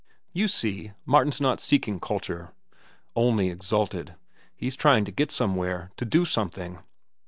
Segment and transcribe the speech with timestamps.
[0.33, 2.55] "You see, Martin's not seeking culture,"
[3.15, 4.15] Olney exulted.
[4.55, 6.79] "He's trying to get somewhere, to do something."